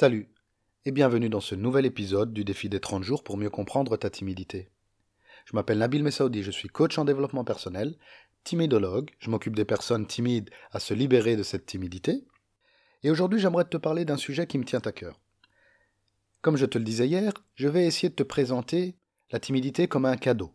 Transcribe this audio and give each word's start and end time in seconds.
Salut 0.00 0.30
et 0.86 0.92
bienvenue 0.92 1.28
dans 1.28 1.42
ce 1.42 1.54
nouvel 1.54 1.84
épisode 1.84 2.32
du 2.32 2.42
défi 2.42 2.70
des 2.70 2.80
30 2.80 3.02
jours 3.02 3.22
pour 3.22 3.36
mieux 3.36 3.50
comprendre 3.50 3.98
ta 3.98 4.08
timidité. 4.08 4.70
Je 5.44 5.54
m'appelle 5.54 5.76
Nabil 5.76 6.02
Messaoudi, 6.02 6.42
je 6.42 6.50
suis 6.50 6.70
coach 6.70 6.96
en 6.96 7.04
développement 7.04 7.44
personnel, 7.44 7.98
timidologue, 8.42 9.10
je 9.18 9.28
m'occupe 9.28 9.54
des 9.54 9.66
personnes 9.66 10.06
timides 10.06 10.48
à 10.72 10.80
se 10.80 10.94
libérer 10.94 11.36
de 11.36 11.42
cette 11.42 11.66
timidité. 11.66 12.24
Et 13.02 13.10
aujourd'hui 13.10 13.40
j'aimerais 13.40 13.66
te 13.66 13.76
parler 13.76 14.06
d'un 14.06 14.16
sujet 14.16 14.46
qui 14.46 14.56
me 14.56 14.64
tient 14.64 14.80
à 14.86 14.90
cœur. 14.90 15.20
Comme 16.40 16.56
je 16.56 16.64
te 16.64 16.78
le 16.78 16.84
disais 16.84 17.06
hier, 17.06 17.34
je 17.54 17.68
vais 17.68 17.84
essayer 17.86 18.08
de 18.08 18.14
te 18.14 18.22
présenter 18.22 18.96
la 19.30 19.38
timidité 19.38 19.86
comme 19.86 20.06
un 20.06 20.16
cadeau. 20.16 20.54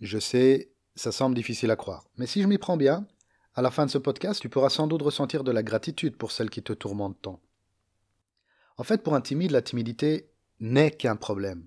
Je 0.00 0.18
sais, 0.18 0.70
ça 0.94 1.12
semble 1.12 1.34
difficile 1.34 1.70
à 1.70 1.76
croire, 1.76 2.08
mais 2.16 2.26
si 2.26 2.40
je 2.40 2.48
m'y 2.48 2.56
prends 2.56 2.78
bien, 2.78 3.06
à 3.54 3.60
la 3.60 3.70
fin 3.70 3.84
de 3.84 3.90
ce 3.90 3.98
podcast, 3.98 4.40
tu 4.40 4.48
pourras 4.48 4.70
sans 4.70 4.86
doute 4.86 5.02
ressentir 5.02 5.44
de 5.44 5.52
la 5.52 5.62
gratitude 5.62 6.16
pour 6.16 6.32
celle 6.32 6.48
qui 6.48 6.62
te 6.62 6.72
tourmente 6.72 7.20
tant. 7.20 7.42
En 8.78 8.84
fait, 8.84 9.02
pour 9.02 9.14
un 9.14 9.20
timide, 9.20 9.52
la 9.52 9.62
timidité 9.62 10.28
n'est 10.60 10.90
qu'un 10.90 11.16
problème. 11.16 11.66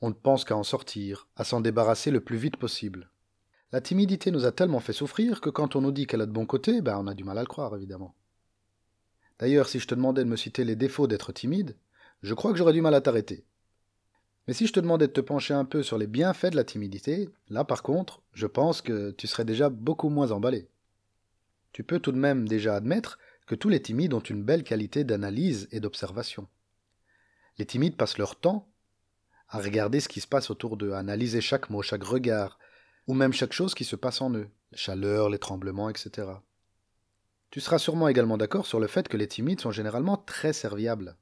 On 0.00 0.08
ne 0.08 0.14
pense 0.14 0.44
qu'à 0.44 0.56
en 0.56 0.62
sortir, 0.62 1.28
à 1.36 1.44
s'en 1.44 1.60
débarrasser 1.60 2.10
le 2.10 2.20
plus 2.20 2.36
vite 2.36 2.56
possible. 2.56 3.10
La 3.72 3.80
timidité 3.80 4.30
nous 4.30 4.44
a 4.44 4.52
tellement 4.52 4.80
fait 4.80 4.92
souffrir 4.92 5.40
que 5.40 5.50
quand 5.50 5.76
on 5.76 5.80
nous 5.80 5.92
dit 5.92 6.06
qu'elle 6.06 6.20
a 6.20 6.26
de 6.26 6.32
bons 6.32 6.46
côtés, 6.46 6.80
ben 6.82 6.98
on 6.98 7.06
a 7.06 7.14
du 7.14 7.24
mal 7.24 7.38
à 7.38 7.42
le 7.42 7.46
croire, 7.46 7.74
évidemment. 7.74 8.14
D'ailleurs, 9.38 9.68
si 9.68 9.78
je 9.78 9.88
te 9.88 9.94
demandais 9.94 10.24
de 10.24 10.28
me 10.28 10.36
citer 10.36 10.64
les 10.64 10.76
défauts 10.76 11.06
d'être 11.06 11.32
timide, 11.32 11.76
je 12.22 12.34
crois 12.34 12.52
que 12.52 12.58
j'aurais 12.58 12.72
du 12.72 12.82
mal 12.82 12.94
à 12.94 13.00
t'arrêter. 13.00 13.44
Mais 14.46 14.54
si 14.54 14.66
je 14.66 14.72
te 14.72 14.80
demandais 14.80 15.06
de 15.06 15.12
te 15.12 15.20
pencher 15.20 15.54
un 15.54 15.64
peu 15.64 15.82
sur 15.82 15.98
les 15.98 16.06
bienfaits 16.06 16.50
de 16.50 16.56
la 16.56 16.64
timidité, 16.64 17.28
là 17.48 17.64
par 17.64 17.82
contre, 17.82 18.22
je 18.32 18.46
pense 18.46 18.82
que 18.82 19.12
tu 19.12 19.26
serais 19.26 19.44
déjà 19.44 19.68
beaucoup 19.70 20.08
moins 20.08 20.32
emballé. 20.32 20.68
Tu 21.72 21.84
peux 21.84 22.00
tout 22.00 22.12
de 22.12 22.18
même 22.18 22.46
déjà 22.46 22.76
admettre 22.76 23.18
que 23.46 23.54
tous 23.54 23.68
les 23.68 23.82
timides 23.82 24.14
ont 24.14 24.20
une 24.20 24.42
belle 24.42 24.64
qualité 24.64 25.04
d'analyse 25.04 25.68
et 25.72 25.80
d'observation. 25.80 26.48
Les 27.58 27.66
timides 27.66 27.96
passent 27.96 28.18
leur 28.18 28.36
temps 28.36 28.68
à 29.48 29.58
regarder 29.58 30.00
ce 30.00 30.08
qui 30.08 30.20
se 30.20 30.26
passe 30.26 30.50
autour 30.50 30.76
d'eux, 30.76 30.92
à 30.92 30.98
analyser 30.98 31.40
chaque 31.40 31.68
mot, 31.68 31.82
chaque 31.82 32.04
regard, 32.04 32.58
ou 33.06 33.14
même 33.14 33.32
chaque 33.32 33.52
chose 33.52 33.74
qui 33.74 33.84
se 33.84 33.96
passe 33.96 34.22
en 34.22 34.32
eux, 34.34 34.48
la 34.70 34.78
chaleur, 34.78 35.28
les 35.28 35.38
tremblements, 35.38 35.90
etc. 35.90 36.28
Tu 37.50 37.60
seras 37.60 37.78
sûrement 37.78 38.08
également 38.08 38.38
d'accord 38.38 38.66
sur 38.66 38.80
le 38.80 38.86
fait 38.86 39.08
que 39.08 39.18
les 39.18 39.28
timides 39.28 39.60
sont 39.60 39.72
généralement 39.72 40.16
très 40.16 40.54
serviables. 40.54 41.18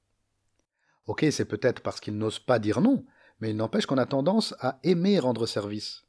Ok, 1.06 1.26
c'est 1.32 1.44
peut-être 1.44 1.80
parce 1.80 1.98
qu'ils 1.98 2.16
n'osent 2.16 2.38
pas 2.38 2.60
dire 2.60 2.80
non, 2.80 3.04
mais 3.40 3.50
il 3.50 3.56
n'empêche 3.56 3.86
qu'on 3.86 3.98
a 3.98 4.06
tendance 4.06 4.54
à 4.60 4.78
aimer 4.84 5.18
rendre 5.18 5.46
service. 5.46 6.04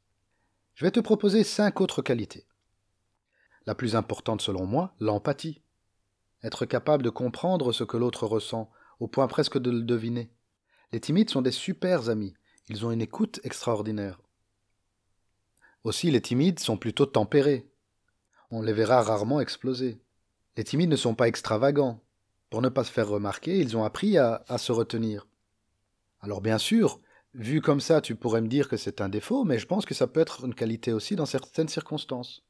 Je 0.74 0.84
vais 0.84 0.92
te 0.92 1.00
proposer 1.00 1.42
cinq 1.42 1.80
autres 1.80 2.02
qualités. 2.02 2.46
La 3.66 3.74
plus 3.74 3.96
importante 3.96 4.42
selon 4.42 4.64
moi, 4.64 4.94
l'empathie 5.00 5.60
être 6.42 6.66
capable 6.66 7.02
de 7.02 7.10
comprendre 7.10 7.72
ce 7.72 7.84
que 7.84 7.96
l'autre 7.96 8.26
ressent, 8.26 8.70
au 9.00 9.08
point 9.08 9.26
presque 9.28 9.58
de 9.58 9.70
le 9.70 9.82
deviner. 9.82 10.30
Les 10.92 11.00
timides 11.00 11.30
sont 11.30 11.42
des 11.42 11.50
super 11.50 12.08
amis, 12.08 12.34
ils 12.68 12.84
ont 12.86 12.92
une 12.92 13.02
écoute 13.02 13.40
extraordinaire. 13.44 14.20
Aussi, 15.84 16.10
les 16.10 16.20
timides 16.20 16.60
sont 16.60 16.76
plutôt 16.76 17.06
tempérés. 17.06 17.68
On 18.50 18.62
les 18.62 18.72
verra 18.72 19.02
rarement 19.02 19.40
exploser. 19.40 20.00
Les 20.56 20.64
timides 20.64 20.90
ne 20.90 20.96
sont 20.96 21.14
pas 21.14 21.28
extravagants. 21.28 22.00
Pour 22.50 22.62
ne 22.62 22.68
pas 22.68 22.84
se 22.84 22.92
faire 22.92 23.08
remarquer, 23.08 23.58
ils 23.58 23.76
ont 23.76 23.84
appris 23.84 24.18
à, 24.18 24.44
à 24.46 24.58
se 24.58 24.70
retenir. 24.70 25.26
Alors 26.20 26.40
bien 26.40 26.58
sûr, 26.58 27.00
vu 27.34 27.60
comme 27.60 27.80
ça, 27.80 28.00
tu 28.00 28.14
pourrais 28.14 28.42
me 28.42 28.48
dire 28.48 28.68
que 28.68 28.76
c'est 28.76 29.00
un 29.00 29.08
défaut, 29.08 29.44
mais 29.44 29.58
je 29.58 29.66
pense 29.66 29.86
que 29.86 29.94
ça 29.94 30.06
peut 30.06 30.20
être 30.20 30.44
une 30.44 30.54
qualité 30.54 30.92
aussi 30.92 31.16
dans 31.16 31.26
certaines 31.26 31.68
circonstances. 31.68 32.44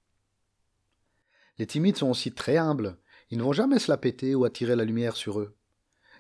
Les 1.59 1.67
timides 1.67 1.97
sont 1.97 2.11
aussi 2.11 2.33
très 2.33 2.57
humbles. 2.57 2.99
Ils 3.33 3.39
ne 3.39 3.45
vont 3.45 3.55
jamais 3.55 3.79
se 3.79 3.91
la 3.91 3.97
péter 3.97 4.35
ou 4.35 4.45
attirer 4.45 4.77
la 4.77 4.85
lumière 4.85 5.17
sur 5.17 5.41
eux. 5.41 5.57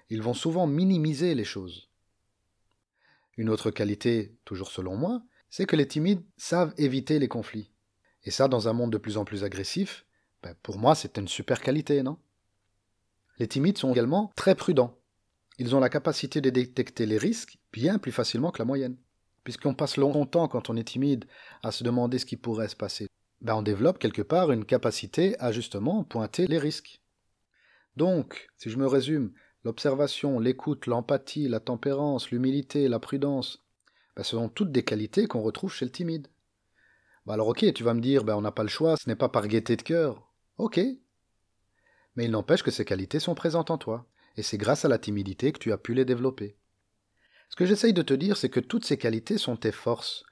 Ils 0.08 0.22
vont 0.22 0.32
souvent 0.32 0.66
minimiser 0.66 1.34
les 1.34 1.44
choses. 1.44 1.90
Une 3.36 3.50
autre 3.50 3.70
qualité, 3.70 4.34
toujours 4.46 4.70
selon 4.70 4.96
moi, 4.96 5.22
c'est 5.50 5.66
que 5.66 5.76
les 5.76 5.86
timides 5.86 6.24
savent 6.38 6.72
éviter 6.78 7.18
les 7.18 7.28
conflits. 7.28 7.70
Et 8.24 8.30
ça, 8.30 8.48
dans 8.48 8.66
un 8.66 8.72
monde 8.72 8.90
de 8.90 8.96
plus 8.96 9.18
en 9.18 9.26
plus 9.26 9.44
agressif, 9.44 10.06
ben, 10.42 10.54
pour 10.62 10.78
moi, 10.78 10.94
c'est 10.94 11.18
une 11.18 11.28
super 11.28 11.60
qualité, 11.60 12.02
non? 12.02 12.16
Les 13.38 13.46
timides 13.46 13.76
sont 13.76 13.92
également 13.92 14.32
très 14.34 14.54
prudents. 14.54 14.96
Ils 15.58 15.76
ont 15.76 15.80
la 15.80 15.90
capacité 15.90 16.40
de 16.40 16.48
détecter 16.48 17.04
les 17.04 17.18
risques 17.18 17.58
bien 17.74 17.98
plus 17.98 18.12
facilement 18.12 18.52
que 18.52 18.60
la 18.60 18.64
moyenne. 18.64 18.96
Puisqu'on 19.44 19.74
passe 19.74 19.98
longtemps, 19.98 20.48
quand 20.48 20.70
on 20.70 20.78
est 20.78 20.88
timide, 20.88 21.26
à 21.62 21.72
se 21.72 21.84
demander 21.84 22.18
ce 22.18 22.24
qui 22.24 22.38
pourrait 22.38 22.68
se 22.68 22.76
passer, 22.76 23.06
ben 23.42 23.56
on 23.56 23.62
développe 23.62 23.98
quelque 23.98 24.22
part 24.22 24.50
une 24.50 24.64
capacité 24.64 25.38
à 25.40 25.52
justement 25.52 26.04
pointer 26.04 26.46
les 26.46 26.58
risques. 26.58 27.01
Donc, 27.96 28.48
si 28.56 28.70
je 28.70 28.78
me 28.78 28.86
résume, 28.86 29.32
l'observation, 29.64 30.38
l'écoute, 30.38 30.86
l'empathie, 30.86 31.48
la 31.48 31.60
tempérance, 31.60 32.30
l'humilité, 32.30 32.88
la 32.88 32.98
prudence, 32.98 33.64
ben, 34.16 34.22
ce 34.22 34.36
sont 34.36 34.48
toutes 34.48 34.72
des 34.72 34.84
qualités 34.84 35.26
qu'on 35.26 35.42
retrouve 35.42 35.72
chez 35.72 35.84
le 35.84 35.90
timide. 35.90 36.28
Ben 37.26 37.34
alors 37.34 37.48
ok, 37.48 37.72
tu 37.72 37.84
vas 37.84 37.94
me 37.94 38.00
dire, 38.00 38.24
ben 38.24 38.34
on 38.34 38.40
n'a 38.40 38.50
pas 38.50 38.64
le 38.64 38.68
choix, 38.68 38.96
ce 38.96 39.08
n'est 39.08 39.16
pas 39.16 39.28
par 39.28 39.46
gaieté 39.46 39.76
de 39.76 39.82
cœur. 39.82 40.32
Ok. 40.58 40.80
Mais 42.16 42.24
il 42.24 42.30
n'empêche 42.30 42.62
que 42.62 42.70
ces 42.70 42.84
qualités 42.84 43.20
sont 43.20 43.34
présentes 43.34 43.70
en 43.70 43.78
toi, 43.78 44.06
et 44.36 44.42
c'est 44.42 44.58
grâce 44.58 44.84
à 44.84 44.88
la 44.88 44.98
timidité 44.98 45.52
que 45.52 45.58
tu 45.58 45.72
as 45.72 45.78
pu 45.78 45.94
les 45.94 46.04
développer. 46.04 46.56
Ce 47.48 47.56
que 47.56 47.64
j'essaye 47.64 47.92
de 47.92 48.02
te 48.02 48.14
dire, 48.14 48.36
c'est 48.36 48.48
que 48.48 48.60
toutes 48.60 48.84
ces 48.84 48.98
qualités 48.98 49.38
sont 49.38 49.56
tes 49.56 49.72
forces. 49.72 50.24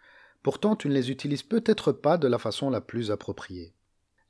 Pourtant, 0.42 0.74
tu 0.74 0.88
ne 0.88 0.94
les 0.94 1.10
utilises 1.10 1.42
peut-être 1.42 1.92
pas 1.92 2.16
de 2.16 2.26
la 2.26 2.38
façon 2.38 2.70
la 2.70 2.80
plus 2.80 3.10
appropriée. 3.10 3.74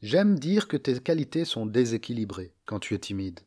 J'aime 0.02 0.38
dire 0.38 0.66
que 0.66 0.78
tes 0.78 0.98
qualités 0.98 1.44
sont 1.44 1.66
déséquilibrées 1.66 2.54
quand 2.64 2.80
tu 2.80 2.94
es 2.94 2.98
timide. 2.98 3.40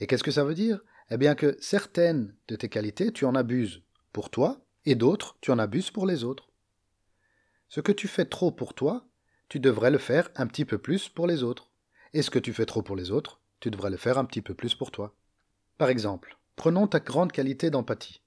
Et 0.00 0.06
qu'est-ce 0.06 0.24
que 0.24 0.30
ça 0.30 0.44
veut 0.44 0.54
dire? 0.54 0.80
Eh 1.10 1.18
bien 1.18 1.34
que 1.34 1.58
certaines 1.60 2.34
de 2.48 2.56
tes 2.56 2.70
qualités, 2.70 3.12
tu 3.12 3.26
en 3.26 3.34
abuses 3.34 3.82
pour 4.12 4.30
toi, 4.30 4.64
et 4.86 4.94
d'autres, 4.94 5.36
tu 5.42 5.50
en 5.50 5.58
abuses 5.58 5.90
pour 5.90 6.06
les 6.06 6.24
autres. 6.24 6.50
Ce 7.68 7.82
que 7.82 7.92
tu 7.92 8.08
fais 8.08 8.24
trop 8.24 8.50
pour 8.50 8.72
toi, 8.72 9.06
tu 9.50 9.60
devrais 9.60 9.90
le 9.90 9.98
faire 9.98 10.30
un 10.36 10.46
petit 10.46 10.64
peu 10.64 10.78
plus 10.78 11.10
pour 11.10 11.26
les 11.26 11.42
autres. 11.42 11.70
Et 12.14 12.22
ce 12.22 12.30
que 12.30 12.38
tu 12.38 12.54
fais 12.54 12.66
trop 12.66 12.80
pour 12.80 12.96
les 12.96 13.10
autres, 13.10 13.40
tu 13.60 13.70
devrais 13.70 13.90
le 13.90 13.98
faire 13.98 14.16
un 14.16 14.24
petit 14.24 14.40
peu 14.40 14.54
plus 14.54 14.74
pour 14.74 14.90
toi. 14.90 15.14
Par 15.76 15.90
exemple, 15.90 16.38
prenons 16.56 16.86
ta 16.86 17.00
grande 17.00 17.32
qualité 17.32 17.68
d'empathie. 17.68 18.22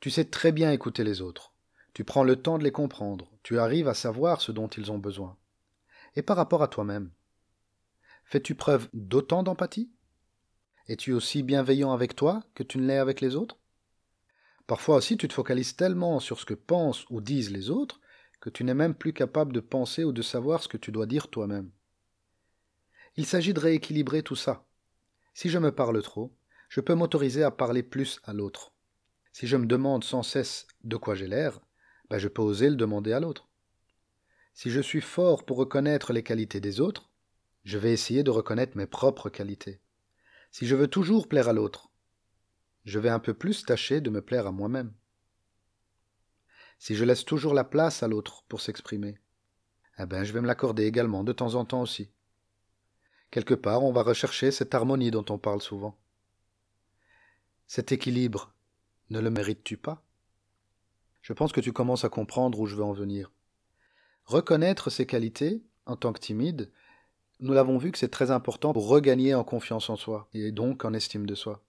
Tu 0.00 0.08
sais 0.08 0.24
très 0.24 0.52
bien 0.52 0.72
écouter 0.72 1.04
les 1.04 1.20
autres. 1.20 1.52
Tu 1.92 2.04
prends 2.04 2.24
le 2.24 2.36
temps 2.36 2.56
de 2.56 2.64
les 2.64 2.72
comprendre. 2.72 3.30
Tu 3.42 3.58
arrives 3.58 3.88
à 3.88 3.94
savoir 3.94 4.40
ce 4.40 4.52
dont 4.52 4.68
ils 4.68 4.90
ont 4.90 4.98
besoin 4.98 5.36
et 6.16 6.22
par 6.22 6.36
rapport 6.36 6.62
à 6.62 6.68
toi-même 6.68 7.10
Fais-tu 8.24 8.56
preuve 8.56 8.88
d'autant 8.92 9.44
d'empathie? 9.44 9.92
Es-tu 10.88 11.12
aussi 11.12 11.44
bienveillant 11.44 11.92
avec 11.92 12.16
toi 12.16 12.42
que 12.54 12.64
tu 12.64 12.78
ne 12.78 12.86
l'es 12.86 12.98
avec 12.98 13.20
les 13.20 13.36
autres? 13.36 13.58
Parfois 14.66 14.96
aussi 14.96 15.16
tu 15.16 15.28
te 15.28 15.34
focalises 15.34 15.76
tellement 15.76 16.18
sur 16.18 16.40
ce 16.40 16.44
que 16.44 16.54
pensent 16.54 17.04
ou 17.10 17.20
disent 17.20 17.52
les 17.52 17.70
autres 17.70 18.00
que 18.40 18.50
tu 18.50 18.64
n'es 18.64 18.74
même 18.74 18.94
plus 18.94 19.12
capable 19.12 19.52
de 19.52 19.60
penser 19.60 20.04
ou 20.04 20.12
de 20.12 20.22
savoir 20.22 20.62
ce 20.62 20.68
que 20.68 20.76
tu 20.76 20.90
dois 20.90 21.06
dire 21.06 21.28
toi-même. 21.28 21.70
Il 23.16 23.26
s'agit 23.26 23.54
de 23.54 23.60
rééquilibrer 23.60 24.22
tout 24.22 24.36
ça. 24.36 24.66
Si 25.34 25.48
je 25.48 25.58
me 25.58 25.72
parle 25.72 26.02
trop, 26.02 26.36
je 26.68 26.80
peux 26.80 26.94
m'autoriser 26.94 27.42
à 27.42 27.50
parler 27.50 27.82
plus 27.82 28.20
à 28.24 28.32
l'autre. 28.32 28.72
Si 29.32 29.46
je 29.46 29.56
me 29.56 29.66
demande 29.66 30.04
sans 30.04 30.22
cesse 30.22 30.66
de 30.82 30.96
quoi 30.96 31.14
j'ai 31.14 31.26
l'air, 31.26 31.60
ben 32.10 32.18
je 32.18 32.28
peux 32.28 32.42
oser 32.42 32.70
le 32.70 32.76
demander 32.76 33.12
à 33.12 33.20
l'autre. 33.20 33.48
Si 34.56 34.70
je 34.70 34.80
suis 34.80 35.02
fort 35.02 35.44
pour 35.44 35.58
reconnaître 35.58 36.14
les 36.14 36.22
qualités 36.22 36.62
des 36.62 36.80
autres, 36.80 37.10
je 37.64 37.76
vais 37.76 37.92
essayer 37.92 38.22
de 38.22 38.30
reconnaître 38.30 38.74
mes 38.74 38.86
propres 38.86 39.28
qualités. 39.28 39.82
Si 40.50 40.66
je 40.66 40.74
veux 40.74 40.88
toujours 40.88 41.28
plaire 41.28 41.50
à 41.50 41.52
l'autre, 41.52 41.90
je 42.86 42.98
vais 42.98 43.10
un 43.10 43.18
peu 43.18 43.34
plus 43.34 43.66
tâcher 43.66 44.00
de 44.00 44.08
me 44.08 44.22
plaire 44.22 44.46
à 44.46 44.52
moi-même. 44.52 44.94
Si 46.78 46.94
je 46.94 47.04
laisse 47.04 47.26
toujours 47.26 47.52
la 47.52 47.64
place 47.64 48.02
à 48.02 48.08
l'autre 48.08 48.44
pour 48.48 48.62
s'exprimer, 48.62 49.20
eh 49.98 50.06
ben 50.06 50.24
je 50.24 50.32
vais 50.32 50.40
me 50.40 50.46
l'accorder 50.46 50.86
également 50.86 51.22
de 51.22 51.34
temps 51.34 51.54
en 51.54 51.66
temps 51.66 51.82
aussi. 51.82 52.10
Quelque 53.30 53.52
part, 53.52 53.84
on 53.84 53.92
va 53.92 54.02
rechercher 54.02 54.50
cette 54.52 54.74
harmonie 54.74 55.10
dont 55.10 55.26
on 55.28 55.36
parle 55.36 55.60
souvent. 55.60 55.98
Cet 57.66 57.92
équilibre, 57.92 58.54
ne 59.10 59.20
le 59.20 59.28
mérites-tu 59.28 59.76
pas? 59.76 60.02
Je 61.20 61.34
pense 61.34 61.52
que 61.52 61.60
tu 61.60 61.74
commences 61.74 62.06
à 62.06 62.08
comprendre 62.08 62.58
où 62.58 62.66
je 62.66 62.74
veux 62.74 62.84
en 62.84 62.94
venir. 62.94 63.30
Reconnaître 64.26 64.90
ses 64.90 65.06
qualités 65.06 65.62
en 65.86 65.94
tant 65.94 66.12
que 66.12 66.18
timide, 66.18 66.72
nous 67.38 67.52
l'avons 67.52 67.78
vu 67.78 67.92
que 67.92 67.98
c'est 67.98 68.08
très 68.08 68.32
important 68.32 68.72
pour 68.72 68.88
regagner 68.88 69.34
en 69.34 69.44
confiance 69.44 69.88
en 69.88 69.94
soi 69.94 70.28
et 70.34 70.50
donc 70.50 70.84
en 70.84 70.94
estime 70.94 71.26
de 71.26 71.36
soi. 71.36 71.62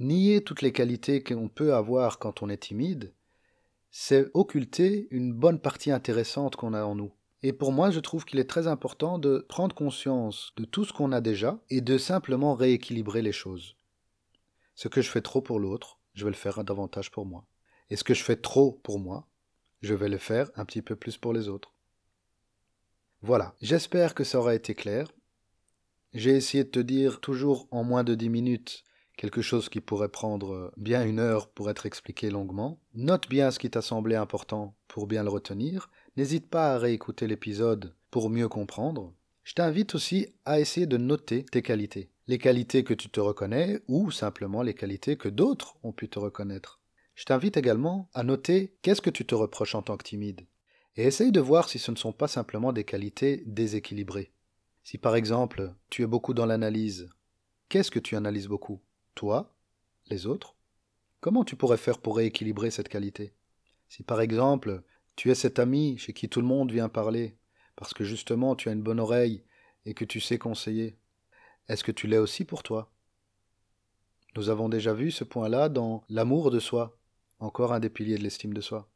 Nier 0.00 0.44
toutes 0.44 0.60
les 0.60 0.72
qualités 0.72 1.22
qu'on 1.22 1.48
peut 1.48 1.74
avoir 1.74 2.18
quand 2.18 2.42
on 2.42 2.50
est 2.50 2.58
timide, 2.58 3.14
c'est 3.90 4.28
occulter 4.34 5.08
une 5.10 5.32
bonne 5.32 5.60
partie 5.60 5.92
intéressante 5.92 6.56
qu'on 6.56 6.74
a 6.74 6.84
en 6.84 6.94
nous. 6.94 7.12
Et 7.42 7.54
pour 7.54 7.72
moi, 7.72 7.90
je 7.90 8.00
trouve 8.00 8.26
qu'il 8.26 8.38
est 8.38 8.50
très 8.50 8.66
important 8.66 9.18
de 9.18 9.46
prendre 9.48 9.74
conscience 9.74 10.52
de 10.56 10.64
tout 10.64 10.84
ce 10.84 10.92
qu'on 10.92 11.12
a 11.12 11.22
déjà 11.22 11.58
et 11.70 11.80
de 11.80 11.96
simplement 11.96 12.54
rééquilibrer 12.54 13.22
les 13.22 13.32
choses. 13.32 13.76
Ce 14.74 14.88
que 14.88 15.00
je 15.00 15.10
fais 15.10 15.22
trop 15.22 15.40
pour 15.40 15.58
l'autre, 15.58 16.00
je 16.12 16.24
vais 16.24 16.30
le 16.30 16.36
faire 16.36 16.64
davantage 16.64 17.10
pour 17.10 17.24
moi. 17.24 17.46
Et 17.88 17.96
ce 17.96 18.04
que 18.04 18.14
je 18.14 18.24
fais 18.24 18.36
trop 18.36 18.72
pour 18.82 18.98
moi, 18.98 19.26
je 19.84 19.94
vais 19.94 20.08
le 20.08 20.18
faire 20.18 20.50
un 20.56 20.64
petit 20.64 20.82
peu 20.82 20.96
plus 20.96 21.18
pour 21.18 21.32
les 21.32 21.48
autres. 21.48 21.74
Voilà, 23.20 23.54
j'espère 23.60 24.14
que 24.14 24.24
ça 24.24 24.38
aura 24.38 24.54
été 24.54 24.74
clair. 24.74 25.12
J'ai 26.12 26.30
essayé 26.30 26.64
de 26.64 26.70
te 26.70 26.80
dire 26.80 27.20
toujours 27.20 27.68
en 27.70 27.84
moins 27.84 28.04
de 28.04 28.14
dix 28.14 28.28
minutes 28.28 28.84
quelque 29.16 29.42
chose 29.42 29.68
qui 29.68 29.80
pourrait 29.80 30.08
prendre 30.08 30.72
bien 30.76 31.04
une 31.04 31.20
heure 31.20 31.48
pour 31.48 31.70
être 31.70 31.86
expliqué 31.86 32.30
longuement. 32.30 32.80
Note 32.94 33.28
bien 33.28 33.50
ce 33.50 33.58
qui 33.58 33.70
t'a 33.70 33.82
semblé 33.82 34.16
important 34.16 34.74
pour 34.88 35.06
bien 35.06 35.22
le 35.22 35.30
retenir. 35.30 35.90
N'hésite 36.16 36.48
pas 36.48 36.74
à 36.74 36.78
réécouter 36.78 37.26
l'épisode 37.26 37.94
pour 38.10 38.30
mieux 38.30 38.48
comprendre. 38.48 39.12
Je 39.44 39.54
t'invite 39.54 39.94
aussi 39.94 40.28
à 40.44 40.60
essayer 40.60 40.86
de 40.86 40.96
noter 40.96 41.44
tes 41.44 41.62
qualités. 41.62 42.10
Les 42.26 42.38
qualités 42.38 42.84
que 42.84 42.94
tu 42.94 43.10
te 43.10 43.20
reconnais 43.20 43.82
ou 43.86 44.10
simplement 44.10 44.62
les 44.62 44.74
qualités 44.74 45.16
que 45.16 45.28
d'autres 45.28 45.76
ont 45.82 45.92
pu 45.92 46.08
te 46.08 46.18
reconnaître. 46.18 46.80
Je 47.14 47.24
t'invite 47.24 47.56
également 47.56 48.10
à 48.12 48.22
noter 48.22 48.76
qu'est-ce 48.82 49.00
que 49.00 49.10
tu 49.10 49.24
te 49.24 49.34
reproches 49.34 49.74
en 49.74 49.82
tant 49.82 49.96
que 49.96 50.04
timide. 50.04 50.46
Et 50.96 51.04
essaye 51.04 51.32
de 51.32 51.40
voir 51.40 51.68
si 51.68 51.78
ce 51.78 51.90
ne 51.90 51.96
sont 51.96 52.12
pas 52.12 52.28
simplement 52.28 52.72
des 52.72 52.84
qualités 52.84 53.42
déséquilibrées. 53.46 54.32
Si 54.82 54.98
par 54.98 55.16
exemple 55.16 55.74
tu 55.90 56.02
es 56.02 56.06
beaucoup 56.06 56.34
dans 56.34 56.46
l'analyse, 56.46 57.08
qu'est-ce 57.68 57.90
que 57.90 57.98
tu 57.98 58.16
analyses 58.16 58.48
beaucoup? 58.48 58.80
Toi, 59.14 59.56
les 60.06 60.26
autres? 60.26 60.56
Comment 61.20 61.44
tu 61.44 61.56
pourrais 61.56 61.78
faire 61.78 61.98
pour 61.98 62.16
rééquilibrer 62.16 62.70
cette 62.70 62.88
qualité? 62.88 63.32
Si 63.88 64.02
par 64.02 64.20
exemple, 64.20 64.82
tu 65.16 65.30
es 65.30 65.34
cet 65.34 65.58
ami 65.58 65.96
chez 65.98 66.12
qui 66.12 66.28
tout 66.28 66.40
le 66.40 66.46
monde 66.46 66.70
vient 66.70 66.88
parler, 66.88 67.36
parce 67.76 67.94
que 67.94 68.04
justement 68.04 68.56
tu 68.56 68.68
as 68.68 68.72
une 68.72 68.82
bonne 68.82 69.00
oreille 69.00 69.44
et 69.86 69.94
que 69.94 70.04
tu 70.04 70.20
sais 70.20 70.38
conseiller, 70.38 70.98
est-ce 71.68 71.84
que 71.84 71.92
tu 71.92 72.06
l'es 72.06 72.18
aussi 72.18 72.44
pour 72.44 72.62
toi? 72.62 72.92
Nous 74.36 74.48
avons 74.48 74.68
déjà 74.68 74.92
vu 74.92 75.10
ce 75.10 75.24
point-là 75.24 75.68
dans 75.68 76.04
l'amour 76.08 76.50
de 76.50 76.58
soi, 76.58 76.98
encore 77.44 77.72
un 77.72 77.80
des 77.80 77.90
piliers 77.90 78.18
de 78.18 78.22
l'estime 78.22 78.54
de 78.54 78.60
soi. 78.60 78.88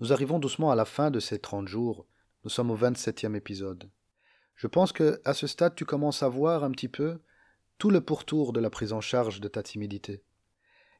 Nous 0.00 0.12
arrivons 0.12 0.38
doucement 0.38 0.70
à 0.70 0.76
la 0.76 0.84
fin 0.84 1.10
de 1.10 1.20
ces 1.20 1.38
30 1.38 1.66
jours, 1.66 2.06
nous 2.44 2.50
sommes 2.50 2.70
au 2.70 2.76
27e 2.76 3.34
épisode. 3.34 3.90
Je 4.54 4.66
pense 4.66 4.92
que 4.92 5.20
à 5.24 5.34
ce 5.34 5.46
stade 5.46 5.74
tu 5.74 5.84
commences 5.84 6.22
à 6.22 6.28
voir 6.28 6.64
un 6.64 6.70
petit 6.70 6.88
peu 6.88 7.18
tout 7.78 7.90
le 7.90 8.00
pourtour 8.00 8.52
de 8.52 8.60
la 8.60 8.70
prise 8.70 8.92
en 8.92 9.00
charge 9.00 9.40
de 9.40 9.48
ta 9.48 9.62
timidité. 9.62 10.22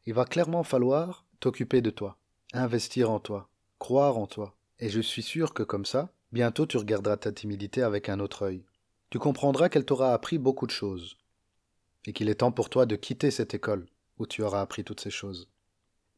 Il 0.06 0.14
va 0.14 0.24
clairement 0.24 0.62
falloir 0.62 1.26
t'occuper 1.40 1.80
de 1.80 1.90
toi, 1.90 2.18
investir 2.52 3.10
en 3.10 3.20
toi, 3.20 3.48
croire 3.78 4.16
en 4.16 4.26
toi. 4.26 4.56
Et 4.78 4.88
je 4.88 5.00
suis 5.00 5.22
sûr 5.22 5.54
que 5.54 5.62
comme 5.62 5.84
ça, 5.84 6.12
bientôt 6.32 6.66
tu 6.66 6.76
regarderas 6.76 7.16
ta 7.16 7.32
timidité 7.32 7.82
avec 7.82 8.08
un 8.08 8.20
autre 8.20 8.42
œil. 8.42 8.64
Tu 9.10 9.18
comprendras 9.18 9.68
qu'elle 9.68 9.84
t'aura 9.84 10.12
appris 10.12 10.38
beaucoup 10.38 10.66
de 10.66 10.72
choses. 10.72 11.18
Et 12.06 12.12
qu'il 12.12 12.28
est 12.28 12.36
temps 12.36 12.52
pour 12.52 12.70
toi 12.70 12.86
de 12.86 12.96
quitter 12.96 13.30
cette 13.30 13.54
école 13.54 13.86
où 14.18 14.26
tu 14.26 14.42
auras 14.42 14.60
appris 14.60 14.84
toutes 14.84 15.00
ces 15.00 15.10
choses. 15.10 15.48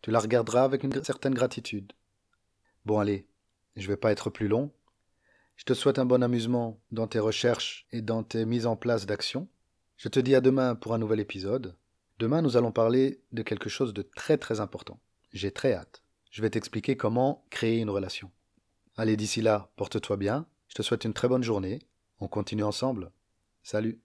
Tu 0.03 0.11
la 0.11 0.19
regarderas 0.19 0.65
avec 0.65 0.83
une 0.83 1.05
certaine 1.05 1.35
gratitude. 1.35 1.93
Bon 2.87 2.99
allez, 2.99 3.27
je 3.77 3.87
vais 3.87 3.97
pas 3.97 4.13
être 4.13 4.31
plus 4.31 4.49
long. 4.49 4.73
Je 5.57 5.65
te 5.65 5.75
souhaite 5.75 5.99
un 5.99 6.07
bon 6.07 6.23
amusement 6.23 6.81
dans 6.91 7.07
tes 7.07 7.19
recherches 7.19 7.87
et 7.93 8.01
dans 8.01 8.23
tes 8.23 8.47
mises 8.47 8.67
en 8.67 8.77
place 8.77 9.05
d'actions. 9.05 9.49
Je 9.99 10.09
te 10.09 10.19
dis 10.19 10.35
à 10.35 10.41
demain 10.41 10.75
pour 10.75 10.95
un 10.95 10.99
nouvel 10.99 11.21
épisode. 11.21 11.77
Demain, 12.19 12.41
nous 12.41 12.57
allons 12.57 12.73
parler 12.73 13.23
de 13.33 13.43
quelque 13.43 13.69
chose 13.69 13.93
de 13.93 14.03
très 14.03 14.39
très 14.39 14.61
important. 14.61 14.99
J'ai 15.33 15.51
très 15.51 15.75
hâte. 15.75 16.03
Je 16.31 16.41
vais 16.41 16.51
t'expliquer 16.51 16.97
comment 16.97 17.45
créer 17.51 17.81
une 17.81 17.91
relation. 17.91 18.31
Allez, 18.97 19.17
d'ici 19.17 19.43
là, 19.43 19.71
porte-toi 19.77 20.17
bien. 20.17 20.47
Je 20.69 20.75
te 20.75 20.83
souhaite 20.83 21.05
une 21.05 21.15
très 21.15 21.29
bonne 21.29 21.43
journée. 21.43 21.81
On 22.21 22.29
continue 22.29 22.65
ensemble. 22.65 23.11
Salut. 23.63 24.01